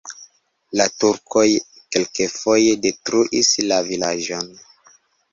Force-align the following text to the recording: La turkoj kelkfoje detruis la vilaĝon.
La 0.79 0.85
turkoj 1.01 1.43
kelkfoje 1.97 2.71
detruis 2.85 3.51
la 3.73 3.77
vilaĝon. 3.91 4.49